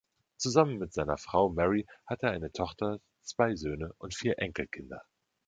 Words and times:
Zusammen 0.37 0.79
mit 0.79 0.91
seiner 0.93 1.19
Frau 1.19 1.49
Mary 1.49 1.85
hat 2.07 2.23
er 2.23 2.31
eine 2.31 2.51
Tochter, 2.51 2.97
zwei 3.21 3.55
Söhne 3.55 3.93
und 3.99 4.15
vier 4.15 4.39
Enkelkinder. 4.39 5.03